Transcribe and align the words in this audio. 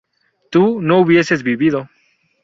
¿tú 0.49 0.81
no 0.81 0.97
hubieses 0.99 1.43
vivido? 1.43 1.87